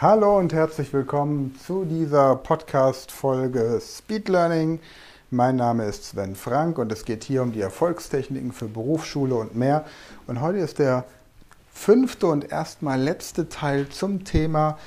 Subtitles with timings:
[0.00, 4.80] Hallo und herzlich willkommen zu dieser Podcast-Folge Speed Learning.
[5.30, 9.54] Mein Name ist Sven Frank und es geht hier um die Erfolgstechniken für Berufsschule und
[9.54, 9.84] mehr.
[10.26, 11.04] Und heute ist der
[11.72, 14.78] fünfte und erstmal letzte Teil zum Thema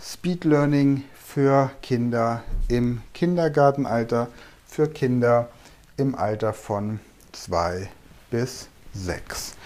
[0.00, 4.28] Speed Learning für Kinder im Kindergartenalter,
[4.66, 5.50] für Kinder
[5.98, 7.00] im Alter von
[7.32, 7.90] zwei
[8.30, 9.56] bis sechs.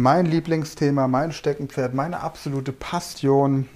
[0.00, 3.68] Mein Lieblingsthema, mein Steckenpferd, meine absolute Passion,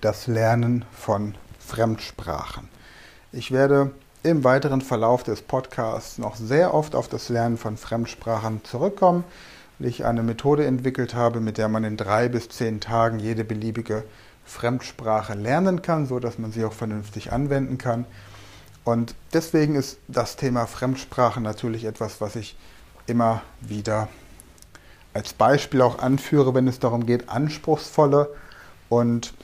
[0.00, 2.68] das Lernen von Fremdsprachen.
[3.32, 3.90] Ich werde
[4.22, 9.24] im weiteren Verlauf des Podcasts noch sehr oft auf das Lernen von Fremdsprachen zurückkommen,
[9.80, 13.42] weil ich eine Methode entwickelt habe, mit der man in drei bis zehn Tagen jede
[13.42, 14.04] beliebige
[14.44, 18.04] Fremdsprache lernen kann, so dass man sie auch vernünftig anwenden kann.
[18.84, 22.56] Und deswegen ist das Thema Fremdsprachen natürlich etwas, was ich
[23.08, 24.06] immer wieder
[25.14, 28.34] als Beispiel auch anführe, wenn es darum geht, anspruchsvolle
[28.88, 29.34] und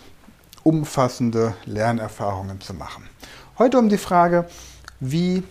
[0.63, 3.09] umfassende Lernerfahrungen zu machen.
[3.59, 4.47] Heute um die Frage,
[5.01, 5.43] wie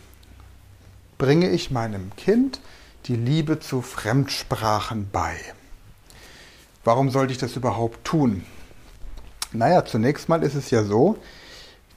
[1.18, 2.60] bringe ich meinem Kind
[3.06, 5.36] die Liebe zu Fremdsprachen bei?
[6.84, 8.46] Warum sollte ich das überhaupt tun?
[9.54, 11.18] Naja, zunächst mal ist es ja so,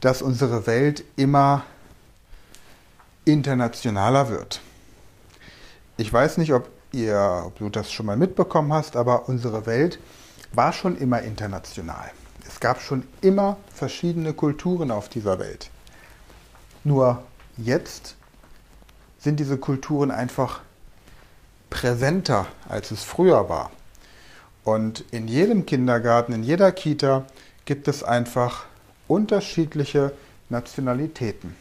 [0.00, 1.64] dass unsere Welt immer
[3.25, 4.60] internationaler wird.
[5.97, 9.98] Ich weiß nicht, ob, ihr, ob du das schon mal mitbekommen hast, aber unsere Welt
[10.53, 12.11] war schon immer international.
[12.47, 15.70] Es gab schon immer verschiedene Kulturen auf dieser Welt.
[16.84, 17.22] Nur
[17.56, 18.16] jetzt
[19.19, 20.61] sind diese Kulturen einfach
[21.70, 23.70] präsenter, als es früher war.
[24.64, 27.27] Und in jedem Kindergarten, in jeder Kita
[27.64, 28.64] gibt es einfach
[29.06, 30.12] unterschiedliche
[30.48, 31.55] Nationalitäten.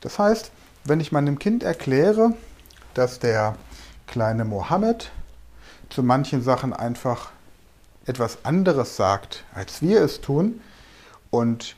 [0.00, 0.50] Das heißt,
[0.84, 2.34] wenn ich meinem Kind erkläre,
[2.94, 3.56] dass der
[4.06, 5.10] kleine Mohammed
[5.90, 7.30] zu manchen Sachen einfach
[8.06, 10.60] etwas anderes sagt, als wir es tun,
[11.30, 11.76] und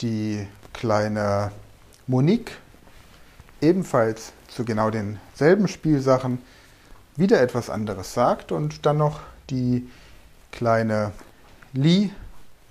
[0.00, 1.50] die kleine
[2.06, 2.52] Monique
[3.60, 6.38] ebenfalls zu genau denselben Spielsachen
[7.16, 8.50] wieder etwas anderes sagt.
[8.50, 9.20] Und dann noch
[9.50, 9.88] die
[10.52, 11.12] kleine
[11.72, 12.10] Li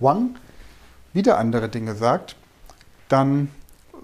[0.00, 0.36] Wang
[1.12, 2.34] wieder andere Dinge sagt,
[3.08, 3.48] dann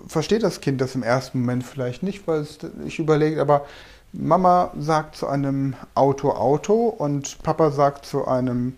[0.07, 3.67] versteht das Kind das im ersten Moment vielleicht nicht, weil es sich überlegt, aber
[4.13, 8.77] Mama sagt zu einem Auto Auto und Papa sagt zu einem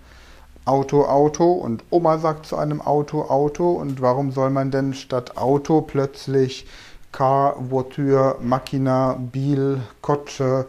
[0.67, 5.39] Auto Auto und Oma sagt zu einem Auto Auto und warum soll man denn statt
[5.39, 6.67] Auto plötzlich
[7.13, 10.67] Car, Voiture, Machina, Bil, Kotsche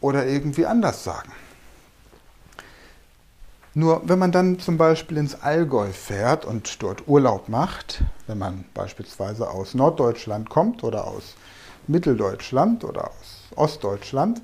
[0.00, 1.32] oder irgendwie anders sagen?
[3.74, 8.64] Nur wenn man dann zum Beispiel ins Allgäu fährt und dort Urlaub macht, wenn man
[8.74, 11.34] beispielsweise aus Norddeutschland kommt oder aus
[11.88, 14.42] Mitteldeutschland oder aus Ostdeutschland,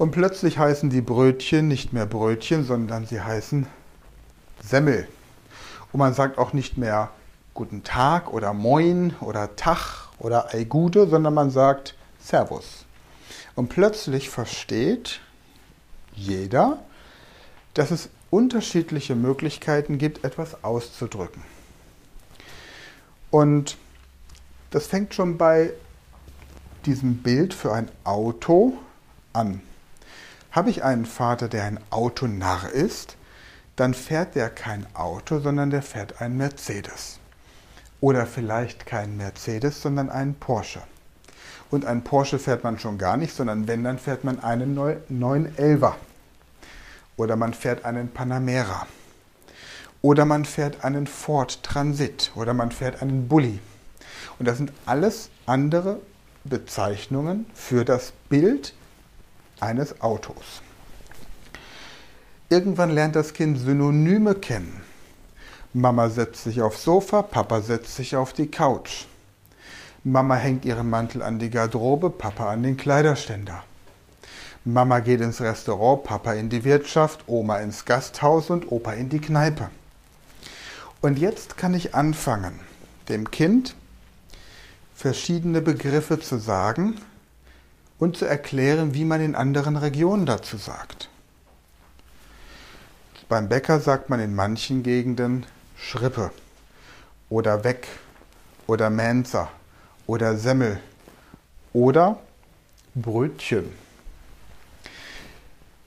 [0.00, 3.66] und plötzlich heißen die Brötchen nicht mehr Brötchen, sondern sie heißen
[4.62, 5.06] Semmel.
[5.92, 7.10] Und man sagt auch nicht mehr
[7.52, 12.86] Guten Tag oder Moin oder Tag oder Ei Gute, sondern man sagt Servus.
[13.54, 15.20] Und plötzlich versteht
[16.14, 16.78] jeder,
[17.74, 21.42] dass es unterschiedliche Möglichkeiten gibt, etwas auszudrücken.
[23.30, 23.76] Und
[24.70, 25.74] das fängt schon bei
[26.86, 28.74] diesem Bild für ein Auto
[29.32, 29.60] an.
[30.52, 33.16] Habe ich einen Vater, der ein Autonarr ist,
[33.76, 37.18] dann fährt der kein Auto, sondern der fährt einen Mercedes.
[38.00, 40.82] Oder vielleicht keinen Mercedes, sondern einen Porsche.
[41.70, 45.94] Und einen Porsche fährt man schon gar nicht, sondern wenn, dann fährt man einen 911er.
[47.16, 48.86] Oder man fährt einen Panamera.
[50.02, 52.32] Oder man fährt einen Ford Transit.
[52.34, 53.60] Oder man fährt einen Bulli.
[54.38, 56.00] Und das sind alles andere
[56.44, 58.74] Bezeichnungen für das Bild
[59.60, 60.62] eines Autos.
[62.48, 64.80] Irgendwann lernt das Kind Synonyme kennen.
[65.72, 69.04] Mama setzt sich aufs Sofa, Papa setzt sich auf die Couch.
[70.02, 73.62] Mama hängt ihren Mantel an die Garderobe, Papa an den Kleiderständer.
[74.64, 79.20] Mama geht ins Restaurant, Papa in die Wirtschaft, Oma ins Gasthaus und Opa in die
[79.20, 79.70] Kneipe.
[81.00, 82.58] Und jetzt kann ich anfangen,
[83.08, 83.74] dem Kind
[85.00, 87.00] verschiedene Begriffe zu sagen
[87.98, 91.08] und zu erklären, wie man in anderen Regionen dazu sagt.
[93.26, 96.30] Beim Bäcker sagt man in manchen Gegenden Schrippe
[97.30, 97.88] oder Weg
[98.66, 99.48] oder Mensa
[100.06, 100.78] oder Semmel
[101.72, 102.18] oder
[102.94, 103.72] Brötchen.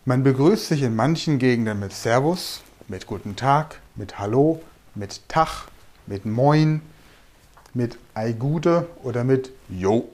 [0.05, 4.63] Man begrüßt sich in manchen Gegenden mit Servus, mit Guten Tag, mit Hallo,
[4.95, 5.67] mit Tag,
[6.07, 6.81] mit Moin,
[7.73, 10.09] mit Ei Gute oder mit Jo.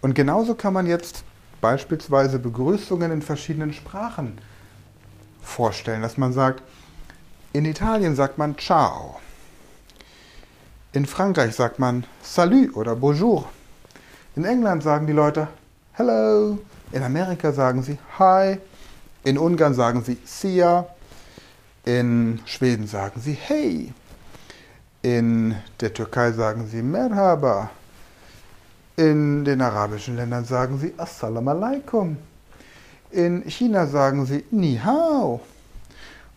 [0.00, 1.24] Und genauso kann man jetzt
[1.60, 4.38] beispielsweise Begrüßungen in verschiedenen Sprachen
[5.42, 6.62] vorstellen, dass man sagt,
[7.52, 9.20] in Italien sagt man Ciao.
[10.92, 13.48] In Frankreich sagt man Salut oder Bonjour.
[14.36, 15.48] In England sagen die Leute
[15.92, 16.58] Hello.
[16.92, 18.58] In Amerika sagen sie Hi.
[19.24, 20.86] In Ungarn sagen sie Sia.
[21.84, 23.92] In Schweden sagen sie Hey.
[25.02, 27.70] In der Türkei sagen sie Merhaba.
[28.94, 32.16] In den arabischen Ländern sagen sie Assalamu alaikum.
[33.10, 35.40] In China sagen sie Ni hao.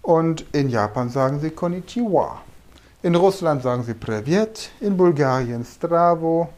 [0.01, 2.41] Und in Japan sagen sie Konnichiwa.
[3.03, 4.71] In Russland sagen sie Privet.
[4.79, 6.49] In Bulgarien Stravo.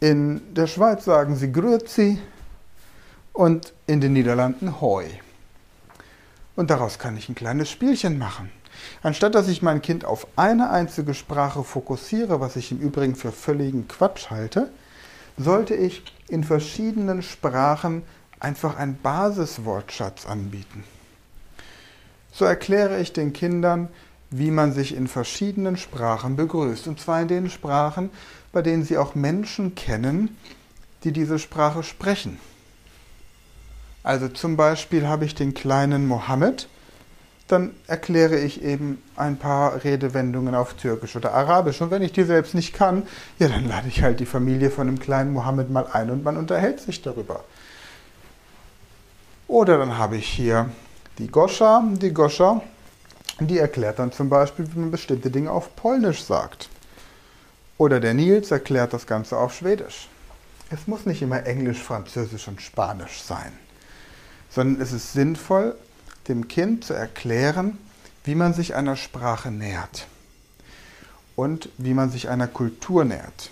[0.00, 2.18] In der Schweiz sagen sie Grüezi.
[3.34, 5.25] Und in den Niederlanden Hoi.
[6.56, 8.50] Und daraus kann ich ein kleines Spielchen machen.
[9.02, 13.32] Anstatt dass ich mein Kind auf eine einzige Sprache fokussiere, was ich im Übrigen für
[13.32, 14.70] völligen Quatsch halte,
[15.36, 18.02] sollte ich in verschiedenen Sprachen
[18.40, 20.84] einfach einen Basiswortschatz anbieten.
[22.32, 23.88] So erkläre ich den Kindern,
[24.30, 26.88] wie man sich in verschiedenen Sprachen begrüßt.
[26.88, 28.10] Und zwar in den Sprachen,
[28.52, 30.36] bei denen sie auch Menschen kennen,
[31.04, 32.38] die diese Sprache sprechen.
[34.06, 36.68] Also zum Beispiel habe ich den kleinen Mohammed,
[37.48, 41.80] dann erkläre ich eben ein paar Redewendungen auf Türkisch oder Arabisch.
[41.80, 43.02] Und wenn ich die selbst nicht kann,
[43.40, 46.36] ja, dann lade ich halt die Familie von dem kleinen Mohammed mal ein und man
[46.36, 47.42] unterhält sich darüber.
[49.48, 50.70] Oder dann habe ich hier
[51.18, 51.82] die Goscha.
[52.00, 52.62] Die Goscha,
[53.40, 56.68] die erklärt dann zum Beispiel, wie man bestimmte Dinge auf Polnisch sagt.
[57.76, 60.08] Oder der Nils erklärt das Ganze auf Schwedisch.
[60.70, 63.52] Es muss nicht immer Englisch, Französisch und Spanisch sein,
[64.56, 65.76] sondern es ist sinnvoll,
[66.28, 67.76] dem Kind zu erklären,
[68.24, 70.06] wie man sich einer Sprache nähert
[71.36, 73.50] und wie man sich einer Kultur nähert.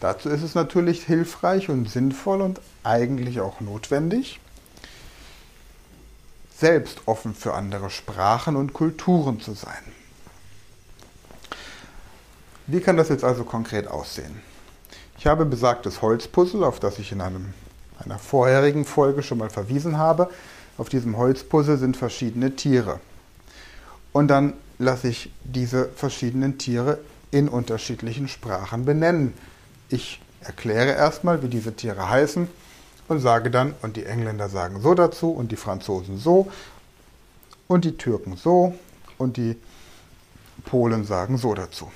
[0.00, 4.38] Dazu ist es natürlich hilfreich und sinnvoll und eigentlich auch notwendig,
[6.58, 9.82] selbst offen für andere Sprachen und Kulturen zu sein.
[12.66, 14.42] Wie kann das jetzt also konkret aussehen?
[15.16, 17.54] Ich habe besagtes Holzpuzzle, auf das ich in einem,
[18.04, 20.30] einer vorherigen Folge schon mal verwiesen habe,
[20.78, 23.00] auf diesem Holzpuzzle sind verschiedene Tiere.
[24.12, 26.98] Und dann lasse ich diese verschiedenen Tiere
[27.30, 29.32] in unterschiedlichen Sprachen benennen.
[29.88, 32.48] Ich erkläre erstmal, wie diese Tiere heißen
[33.08, 36.50] und sage dann, und die Engländer sagen so dazu und die Franzosen so
[37.68, 38.74] und die Türken so
[39.18, 39.56] und die
[40.64, 41.90] Polen sagen so dazu.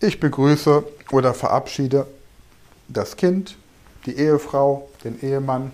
[0.00, 2.06] Ich begrüße oder verabschiede
[2.88, 3.56] das Kind,
[4.06, 5.72] die Ehefrau, den Ehemann,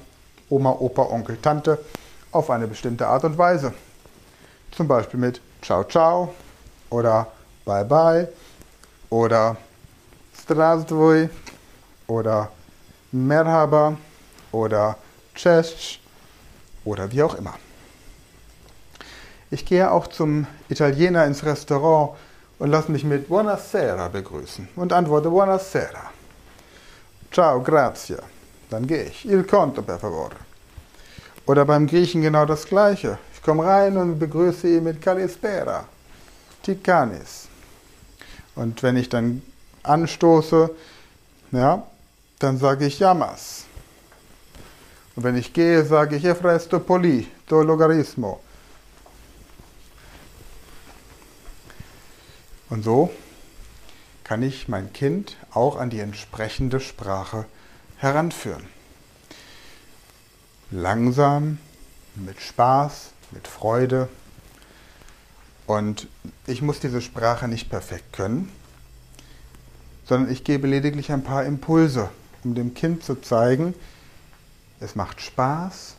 [0.49, 1.79] Oma, Opa, Onkel, Tante
[2.33, 3.73] auf eine bestimmte Art und Weise.
[4.73, 6.35] Zum Beispiel mit Ciao, ciao
[6.91, 7.27] oder
[7.65, 8.29] Bye, bye
[9.11, 9.57] oder
[10.35, 11.29] Zdravstvoj
[12.07, 12.51] oder
[13.13, 13.97] Merhaba
[14.53, 14.97] oder
[15.35, 16.01] Cześć
[16.85, 17.55] oder wie auch immer.
[19.51, 22.17] Ich gehe auch zum Italiener ins Restaurant
[22.59, 26.16] und lasse mich mit Buonasera begrüßen und antworte Buonasera.
[27.31, 28.19] Ciao, grazie.
[28.71, 29.25] Dann gehe ich.
[29.25, 30.37] Il conto, per favore.
[31.47, 33.19] Oder beim Griechen genau das Gleiche.
[33.35, 35.87] Ich komme rein und begrüße ihn mit Kalispera.
[36.63, 37.49] Tikanis.
[38.57, 39.43] Und wenn ich dann
[39.85, 40.71] anstoße,
[41.53, 41.87] ja,
[42.39, 43.65] dann sage ich Yamas.
[45.15, 48.41] Und wenn ich gehe, sage ich Efresto Poli, do Logarismo.
[52.69, 53.11] Und so
[54.27, 57.45] kann ich mein Kind auch an die entsprechende Sprache
[57.99, 58.65] heranführen.
[60.73, 61.59] Langsam,
[62.17, 64.09] mit Spaß, mit Freude.
[65.69, 66.09] Und
[66.49, 68.51] ich muss diese Sprache nicht perfekt können,
[70.07, 72.11] sondern ich gebe lediglich ein paar Impulse,
[72.43, 73.75] um dem Kind zu zeigen,
[74.81, 75.95] es macht Spaß,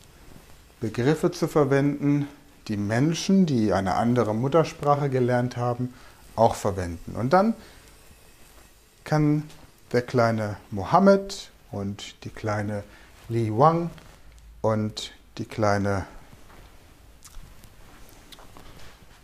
[0.82, 2.28] Begriffe zu verwenden,
[2.68, 5.94] die Menschen, die eine andere Muttersprache gelernt haben,
[6.36, 7.16] auch verwenden.
[7.16, 7.54] Und dann
[9.08, 9.44] kann
[9.92, 12.84] der kleine Mohammed und die kleine
[13.30, 13.88] Li Wang
[14.60, 16.04] und die kleine,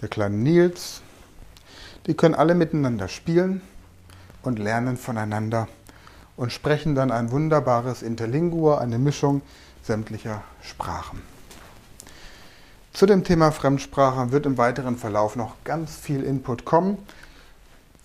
[0.00, 1.02] der kleine Nils,
[2.06, 3.60] die können alle miteinander spielen
[4.42, 5.68] und lernen voneinander
[6.38, 9.42] und sprechen dann ein wunderbares Interlingua, eine Mischung
[9.82, 11.20] sämtlicher Sprachen.
[12.94, 16.96] Zu dem Thema Fremdsprache wird im weiteren Verlauf noch ganz viel Input kommen.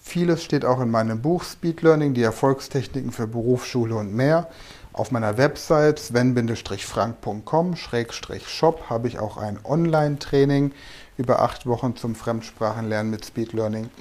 [0.09, 4.49] Vieles steht auch in meinem Buch Speed Learning, die Erfolgstechniken für Berufsschule und mehr.
[4.91, 10.71] Auf meiner Website sven-frank.com-shop habe ich auch ein Online-Training
[11.19, 13.91] über acht Wochen zum Fremdsprachenlernen mit Speed Learning.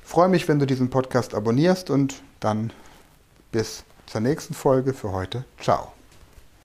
[0.00, 2.72] Ich freue mich, wenn du diesen Podcast abonnierst und dann
[3.50, 5.44] bis zur nächsten Folge für heute.
[5.60, 5.90] Ciao.